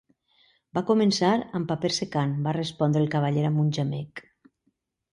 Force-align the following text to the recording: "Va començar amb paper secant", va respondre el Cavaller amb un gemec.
"Va 0.77 0.81
començar 0.87 1.29
amb 1.59 1.69
paper 1.73 1.93
secant", 1.99 2.35
va 2.49 2.57
respondre 2.59 3.03
el 3.05 3.13
Cavaller 3.15 3.49
amb 3.53 3.67
un 3.69 3.73
gemec. 3.81 4.29